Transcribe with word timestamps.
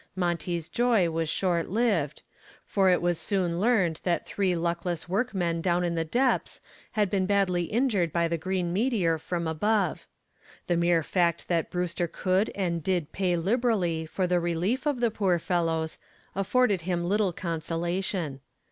Monty's 0.15 0.67
joy 0.67 1.11
was 1.11 1.29
short 1.29 1.69
lived, 1.69 2.23
for 2.65 2.89
it 2.89 3.03
was 3.03 3.19
soon 3.19 3.59
learned 3.59 3.99
that 4.01 4.25
three 4.25 4.55
luckless 4.55 5.07
workmen 5.07 5.61
down 5.61 5.83
in 5.83 5.93
the 5.93 6.03
depths 6.03 6.59
had 6.93 7.07
been 7.07 7.27
badly 7.27 7.65
injured 7.65 8.11
by 8.11 8.27
the 8.27 8.35
green 8.39 8.73
meteor 8.73 9.19
from 9.19 9.45
above. 9.47 10.07
The 10.65 10.75
mere 10.75 11.03
fact 11.03 11.47
that 11.49 11.69
Brewster 11.69 12.07
could 12.07 12.49
and 12.55 12.81
did 12.83 13.11
pay 13.11 13.35
liberally 13.37 14.07
for 14.07 14.25
the 14.25 14.39
relief 14.39 14.87
of 14.87 15.01
the 15.01 15.11
poor 15.11 15.37
fellows 15.37 15.99
afforded 16.33 16.81
him 16.81 17.05
little 17.05 17.31
consolation. 17.31 18.39